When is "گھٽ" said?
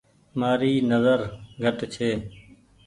1.63-1.77